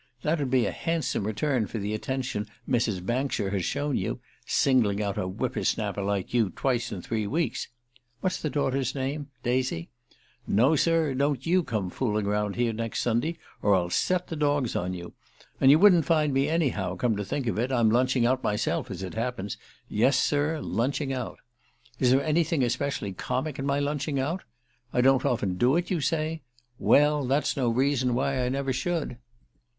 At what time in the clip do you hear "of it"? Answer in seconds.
17.45-17.71